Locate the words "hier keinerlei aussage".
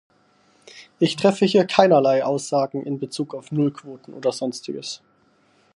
1.45-2.79